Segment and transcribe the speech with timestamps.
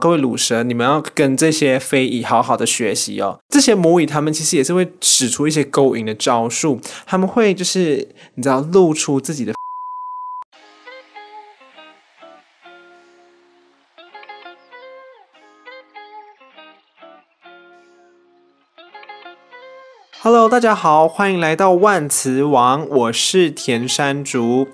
[0.00, 3.40] 各位鲁蛇，你们要跟这些飞蚁好好的学习哦。
[3.48, 8.06] 这些母蚁他们其实也是会使出一些勾引的招数，他们会就是
[8.36, 9.52] 你知道露出自己的。
[20.22, 24.68] Hello，大家好，欢迎来到万磁王，我是田山竹。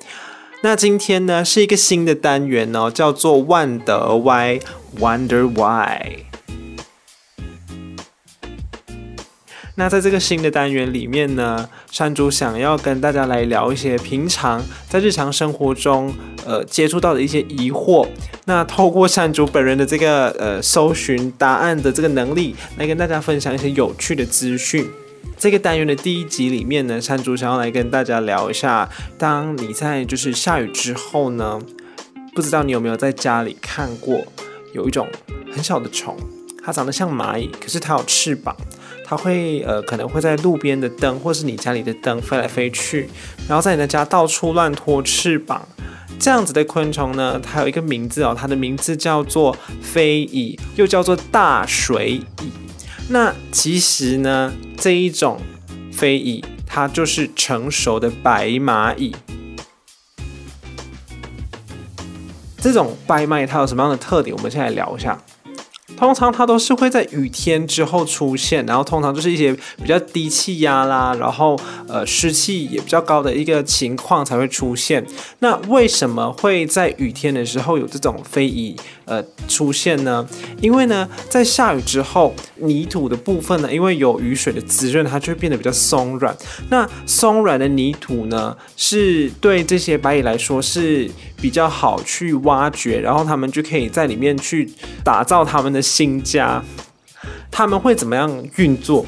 [0.64, 6.24] 那今天呢是一个新的单元哦，叫做万德 Why，Wonder Why。
[9.74, 16.14] 那在这个新的单元里面呢，山竹想要跟大家来聊一些平常在日常生活中
[16.46, 18.08] 呃接触到的一些疑惑。
[18.46, 24.88] 那透过山竹本人的这个呃搜寻答案的这个能力，来跟大家分享一些有趣的资讯。
[25.37, 28.88] 这个单元的第一集里面呢，山竹想要来跟大家聊一下，
[29.19, 31.60] 当你在就是下雨之后呢，
[32.34, 34.24] 不知道你有没有在家里看过，
[34.73, 35.06] 有一种
[35.52, 36.16] 很小的虫，
[36.64, 38.56] 它长得像蚂蚁，可是它有翅膀，
[39.05, 43.08] 它会呃可能会在路边的灯或是你家里的灯飞来飞去，
[43.47, 45.69] 然后在你的家到处乱拖翅膀，
[46.19, 52.22] 这样子的昆虫呢，它有一个名字哦，它的名字叫做飞蚁，又叫做大水蚁。
[53.08, 55.38] 那其实呢，这一种
[55.92, 59.14] 飞蚁，它就是成熟的白蚂蚁。
[62.58, 64.34] 这种白蚂蚁它有什么样的特点？
[64.34, 65.19] 我们先来聊一下。
[65.96, 75.06] 通常它都是会在雨天之后出现，然后通常就是一些比较低气压啦，然后呃湿气也比较高的一个情况才会出现。
[75.39, 78.74] 那为什么会在雨天的时候有这种飞蚁
[79.05, 80.27] 呃出现呢？
[80.60, 86.36] 因为呢，在下雨之后，泥土的部分呢，因为有雨水的滋润，它就会变得比较松软。
[86.70, 94.70] 那松软的泥土呢，是对这些白蚁来说是比较好去挖掘，然后他们就可以在里面去
[95.02, 96.62] 打造他们的新家。
[97.50, 99.06] 他们会怎么样运作？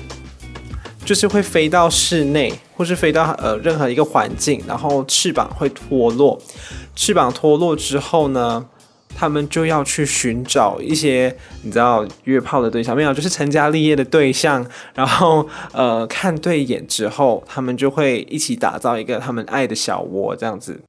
[1.05, 6.41] 就是会飞到室内，或是飞到呃任何一个环境，然后翅膀会脱落。
[6.97, 8.66] 翅膀脱落之后呢，
[9.19, 14.65] 他们就要去寻找一些你知道约炮的对象，没有，就是成家立业的对象。
[14.94, 20.82] 然后呃看对眼之后，他们就会一起打造一个他们爱的小窝，这样子。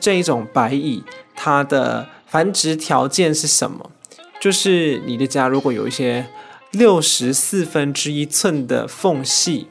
[0.00, 1.04] 这一种白蚁，
[1.36, 3.92] 它的繁殖条件是什么？
[4.40, 6.26] 就是你的家如果有一些
[6.70, 9.68] 六十四分之一寸的缝隙，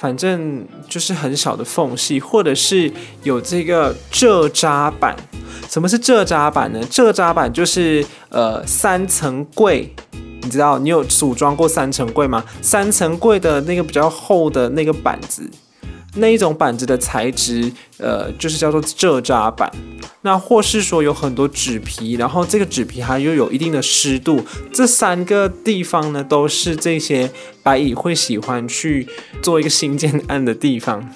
[0.00, 2.90] 反正就是很小的缝隙，或者是
[3.22, 5.14] 有这个蔗渣板。
[5.68, 6.80] 什么是蔗渣板呢？
[6.90, 9.94] 蔗渣板就是呃三层柜，
[10.40, 12.42] 你知道你有组装过三层柜吗？
[12.62, 15.42] 三层柜的那个比较厚的那个板子。
[16.14, 19.70] 那一种板子的材质，呃，就是叫做蔗渣板。
[20.22, 27.30] 那或是说有很多纸皮，然后这个纸皮它又有一定的湿度，这三个地方呢，都是这些
[27.62, 29.08] 白蚁会喜欢去
[29.40, 31.08] 做一个新建案的地方。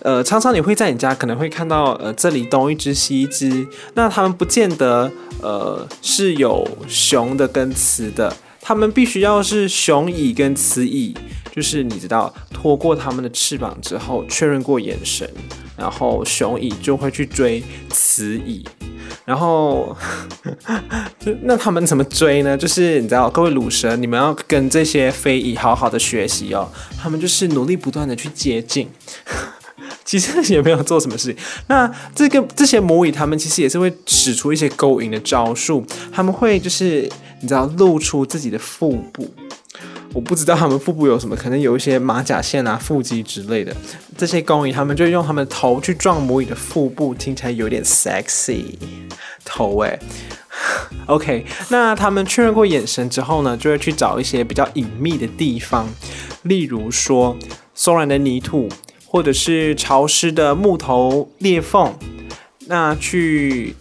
[0.00, 5.10] 呃，常常你会在你家可能会看到，呃，这里东一只西一只，那它们不见得，
[5.42, 8.34] 呃，是有雄的跟雌的，
[8.68, 11.16] 他们必须要是雄蚁跟雌蚁。
[11.56, 15.26] 就是你知道，拖过他们的翅膀之后，确认过眼神，
[15.74, 18.62] 然后雄蚁就会去追雌蚁，
[19.24, 19.96] 然后
[21.18, 22.56] 就 那他们怎么追呢？
[22.56, 26.70] 就是你知道，各位鲁蛇，你们要跟这些飞蚁好好的学习哦。
[27.00, 28.88] 他们就是努力不断的去接近，
[30.04, 31.42] 其实也没有做什么事情。
[31.66, 39.28] 那这个这些母蚁，他们其实也是会使出一些勾引的招数，他们会就是你知道，露出自己的腹部。
[40.14, 43.76] 我不知道他们腹部有什么，可能有一些马甲线啊、腹肌之类的。
[44.16, 48.76] 这些工蚁他们就用他们的头去撞母蚁的腹部，听起来有点 sexy。
[49.44, 49.98] 头诶、
[51.06, 55.86] OK，那他们确认过眼神之后呢，就会去找一些比较隐秘的地方，
[56.42, 57.36] 例如说
[57.74, 58.68] 松软的泥土，
[59.06, 61.94] 或者是潮湿的木头裂缝，
[62.66, 63.76] 那去。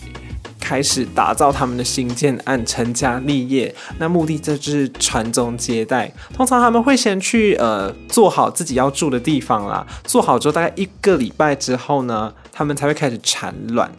[0.67, 3.73] 开始打造他们的新建案，成家立业。
[3.99, 6.11] 那目的就是传宗接代。
[6.33, 13.89] 通常他们会先去呃做好自己要住的地方啦，做好之后大概一个礼拜之后呢，他们才会开始产卵。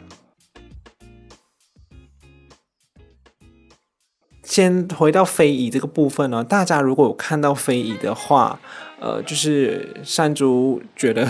[4.42, 8.60] 先回到非遗这个部分呢，大家如果有看到非遗的话，
[9.00, 11.26] 呃，就是山竹觉得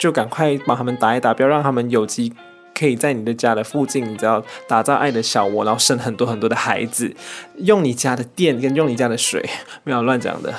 [0.00, 2.32] 就赶快帮他们打一打，不要让他们有机。
[2.78, 7.12] 可以在你的家的附近，你知道打造爱的小窝，然后生很多很多的孩子，
[7.56, 9.44] 用你家的电跟用你家的水，
[9.82, 10.54] 没有乱讲的。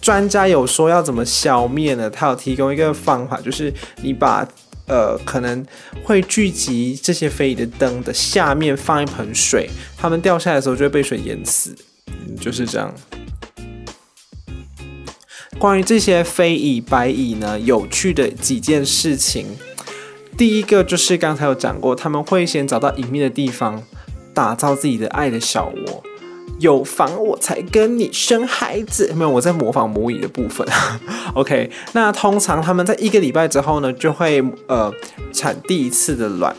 [0.00, 2.08] 专家有说要怎么消灭呢？
[2.10, 3.72] 他有提供一个方法，就是
[4.02, 4.46] 你把
[4.86, 5.64] 呃可能
[6.02, 9.68] 会聚集这些非遗的灯的下面放一盆水，
[9.98, 11.76] 它们掉下来的时候就会被水淹死，
[12.40, 12.92] 就是这样。
[15.60, 19.44] 关于这些非遗白蚁呢，有趣的几件事情，
[20.34, 23.82] 第一个就是刚才有讲过，他们会先找到隐秘的地方，
[24.32, 26.02] 打造自己的爱的小窝。
[26.60, 30.66] 有房我才跟你生孩子，没有，我在模仿母蚁的部分。
[31.34, 34.90] OK，那通常他们在一个礼拜之后呢，就会呃
[35.30, 36.56] 产第一次的卵。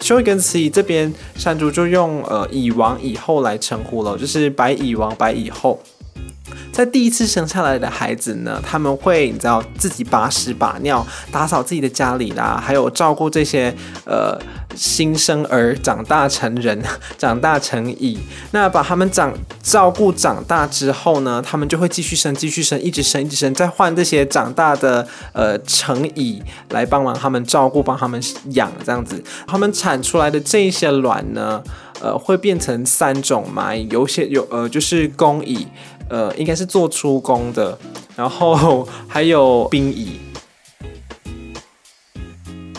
[0.00, 5.78] 所以跟词语这边山竹就用呃蚁王蚁后来称呼了，就是白蚁王白蚁后。
[6.78, 14.40] 在第一次生下来的孩子呢，他们会你知道自己把屎把尿，打扫自己的家里啦，还有照顾这些呃
[14.76, 16.80] 新生儿长大成人，
[17.18, 18.16] 长大成蚁。
[18.52, 29.20] 那把他们长照顾长大之后呢，他们就会继续生，继续生，一直生，一直生，再换这些长大的呃成蚁来帮忙他们照顾，帮他们养这样子。
[29.48, 31.60] 他们产出来的这些卵呢，
[32.00, 35.66] 呃，会变成三种蚂蚁，有些有呃就是工蚁。
[36.08, 37.78] 呃，应该是做出工的，
[38.16, 40.18] 然后还有兵蚁。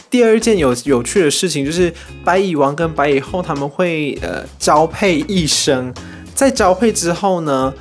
[0.10, 1.94] 第二件有有趣的事情就是，
[2.24, 5.94] 白蚁王跟白蚁后他们会呃交配一生，
[6.34, 7.74] 在交配之后呢，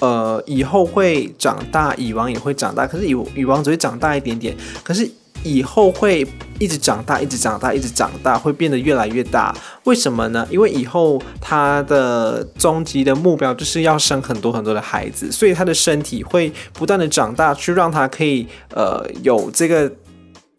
[0.00, 5.10] 呃，蚁后会长大，蚁王也会长大，可是蚁蚁王只会长大一点点，可是。
[5.44, 6.26] 以后会
[6.58, 9.54] 一直长大，一直长大，一直长大，会变得越来越大。
[9.84, 10.46] 为什么呢？
[10.50, 19.90] 因为以后他的终极的目标就是要生很多很多的孩子，所以他的身体会不断的长大，去让他可以呃有这个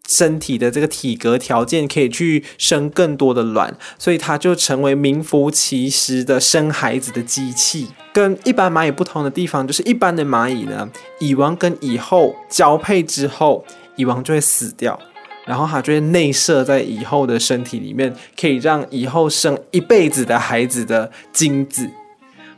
[0.08, 7.88] 身体的这个体格条件，可以去生更多的卵，所以它就成为名副其实的生孩子的机器。
[8.12, 10.88] 跟一般蚂蚁不同的地方，就是一般的蚂蚁呢，
[11.20, 13.64] 蚁王跟蚁后交配之后。
[14.00, 14.98] 蚁王就会死掉，
[15.44, 21.90] 然后它就会内射在蚁后的身体里面，可以让蚁后生一辈子的孩子的精子。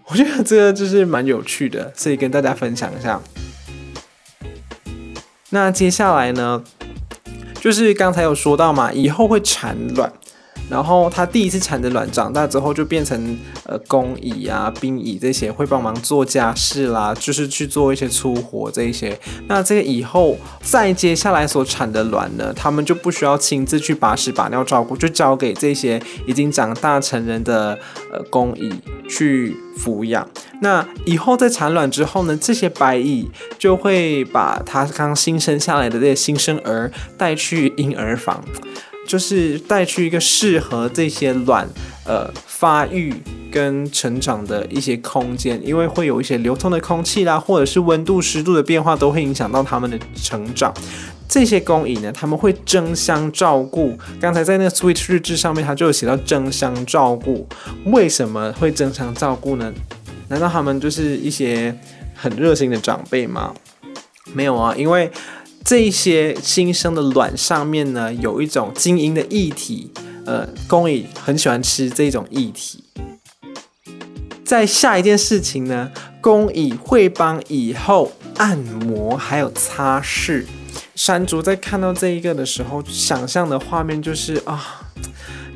[0.06, 3.21] 我觉得这个就是蛮有趣的，所以跟大家分享一下。
[5.50, 6.62] 那接下来呢，
[7.61, 10.12] 就是刚才有说到嘛，蚁后会产卵。
[10.70, 19.19] 然后它第一次产的卵长大之后就变成呃工蚁啊、兵蚁这些会帮忙做家事啦，就是去做一些粗活这一些。
[19.49, 27.79] 那这个以后再接下来所产的卵呢，他们就不需要亲自去把屎把尿照顾，就交给这些已经长大成人的
[28.12, 28.73] 呃工蚁
[29.08, 30.26] 去抚养。
[30.62, 38.43] 那以后在产卵之后呢，这些白蚁就会把它刚新生下来的这些新生儿带去婴儿房。
[39.06, 41.69] 就是带去一个适合这些卵
[42.06, 43.12] 呃发育
[43.50, 50.72] 跟成长的一些空间，因为会有一些流通的空气啦，或者是温度湿度的变化，都会影响到它们的成长。
[51.28, 53.99] 这些工蚁呢，他们会争相照顾。
[54.20, 57.46] 刚才在那个 Switch 日志上面，它就有写到争相照顾。
[57.87, 59.72] 为什么会争相照顾呢？
[60.28, 61.76] 难道他们就是一些
[62.14, 63.52] 很热心的长辈吗？
[64.32, 65.10] 没有啊，因为。
[65.64, 69.91] 这些新生的卵上面呢，有一种晶莹的液体，
[70.26, 72.85] 呃，工蚁很喜欢吃这种液体。
[74.44, 80.44] 在下一件事情呢，工蚁会帮蚁后按摩，还有擦拭。
[80.94, 84.82] 山竹在看到这一个的时候，想象的画面就是啊，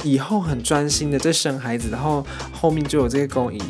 [0.03, 3.61] 蚁后很专心的在生孩子，然后后面就有这个工蚁。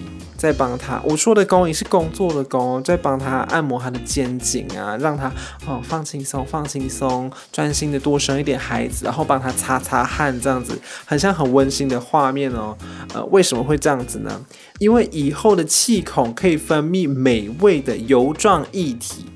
[0.46, 5.26] 在帮他，我说的工蚁是工作的工，在帮他按摩他的肩颈啊，让他
[5.66, 12.78] 哦放轻松，放轻松，专心的多生一点孩子，然后帮他擦擦汗，这样子很像很温馨的画面哦。
[13.12, 14.46] 呃，为什么会这样子呢？
[14.78, 19.26] 因为以后的气孔可以分泌美味的油状液体，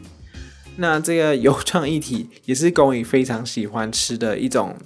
[0.77, 4.77] 那这个油状液体也是工蚁非常喜欢吃的一种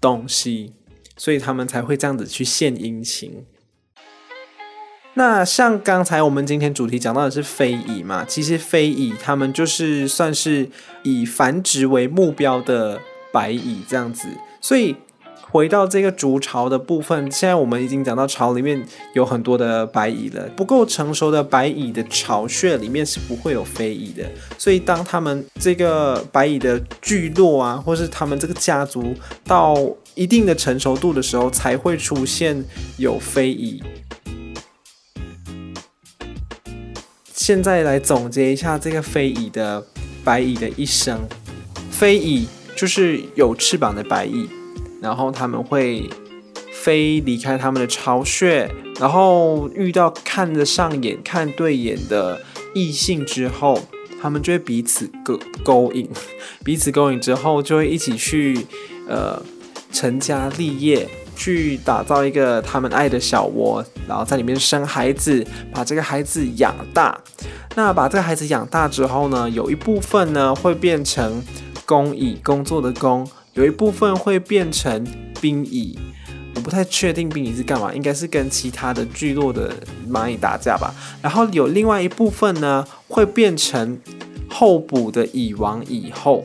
[0.00, 0.72] 东西，
[1.16, 3.44] 所以他们才会这样子去献殷勤。
[5.18, 10.70] 那像刚才我们今天主题讲到的是非蚁嘛，其实非蚁他们就是算是
[11.02, 13.00] 以繁殖为目标的
[13.32, 14.28] 白蚁这样子。
[14.60, 14.94] 所以
[15.40, 18.80] 回到这个筑巢的部分，现在我们已经讲到巢里面
[19.12, 24.22] 有很多的白蚁了，不够成熟的白蚁的巢穴里面是不会有非蚁的。
[24.56, 29.12] 所以当他们这个白蚁的聚落啊，或是他们这个家族
[29.44, 29.76] 到
[30.14, 32.64] 一定的成熟度的时候，才会出现
[32.98, 33.82] 有非蚁。
[37.48, 39.82] 现在来总结一下这个非蚁的
[40.22, 41.18] 白蚁的一生。
[41.90, 44.46] 非蚁就是有翅膀的白蚁，
[45.00, 46.10] 然后他们会
[46.70, 52.38] 飞离开他们的巢穴，然后遇到看得上眼、看对眼的
[52.74, 53.80] 异性之后，
[54.20, 56.06] 他们就会彼此勾勾引，
[56.62, 58.66] 彼此勾引之后就会一起去
[59.08, 59.42] 呃
[59.90, 67.16] 成家立业，去打造一个他们爱的小窝，然后在里面生孩子，把这个孩子养大。
[67.76, 71.40] 那把这个孩子养大之后呢，有一部分呢会变成
[71.86, 75.06] 工蚁，工作的工；有一部分会变成
[75.40, 75.96] 兵蚁。
[76.56, 79.72] 我不太确定兵蚁是干嘛，应该是跟其他的聚落的
[80.10, 80.92] 蚂蚁打架吧。
[81.22, 83.96] 然后有另外一部分呢会变成
[84.50, 86.42] 候补的蚁王蚁后。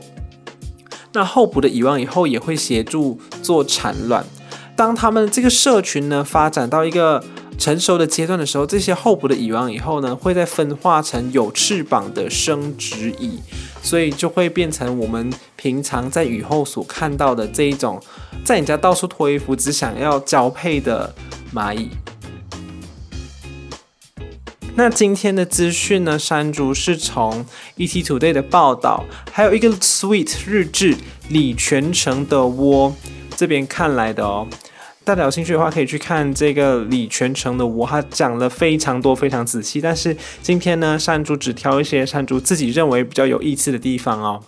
[1.12, 4.24] 那候补的蚁王蚁后也会协助做产卵。
[4.76, 7.22] 当他们这个社群呢发展到一个
[7.56, 13.38] 成熟的阶段的时候，这些候补的蚁王以后呢，会再分化成有翅膀的生殖蚁，
[13.80, 18.02] 所以就会变成我们平常在雨后所看到的这一种，
[18.44, 21.14] 在你家到处脱衣服，只想要交配的
[21.54, 21.90] 蚂蚁。
[24.74, 30.96] 那今天的资讯呢，山竹是从 ET Today 的报道，还有一个 Sweet 日志
[31.28, 32.92] 李全成的窝
[33.44, 34.48] 这边看来的哦。
[35.04, 39.82] 大家有兴趣的话，可以去看这个李全成的我，他讲了非常多，非常仔细。
[39.82, 44.42] 但是今天呢，山竹只挑一些山竹自己认为比较有意思的地方哦。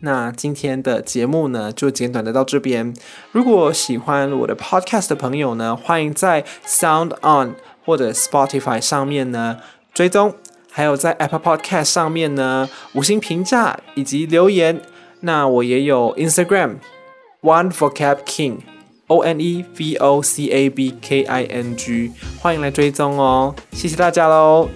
[0.00, 2.92] 那今天的节目呢，就简短的到这边。
[3.30, 9.58] 如果喜欢我的 Podcast 的朋友呢，欢迎在 Sound On 或者 Spotify 上面呢
[9.94, 10.34] 追踪，
[10.72, 14.82] 还有在 Apple Podcast 上面呢五星评价以及留言。
[15.26, 16.76] 那我也有 Instagram。
[17.42, 24.68] One for Cap King，O N E V O C A B K I N G，欢迎来追踪哦，谢谢大家喽。